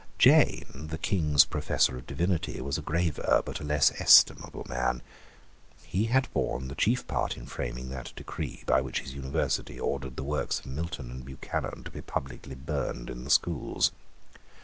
Jane, 0.17 0.87
the 0.89 0.97
King's 0.97 1.45
Professor 1.45 1.95
of 1.95 2.07
Divinity, 2.07 2.59
was 2.59 2.75
a 2.75 2.81
graver 2.81 3.43
but 3.45 3.59
a 3.59 3.63
less 3.63 3.91
estimable 4.01 4.65
man. 4.67 5.03
He 5.85 6.05
had 6.05 6.33
borne 6.33 6.69
the 6.69 6.73
chief 6.73 7.05
part 7.05 7.37
in 7.37 7.45
framing 7.45 7.89
that 7.89 8.11
decree 8.15 8.63
by 8.65 8.81
which 8.81 9.01
his 9.01 9.13
University 9.13 9.79
ordered 9.79 10.15
the 10.15 10.23
works 10.23 10.57
of 10.57 10.65
Milton 10.65 11.11
and 11.11 11.23
Buchanan 11.23 11.83
to 11.83 11.91
be 11.91 12.01
publicly 12.01 12.55
burned 12.55 13.11
in 13.11 13.23
the 13.25 13.29
Schools. 13.29 13.91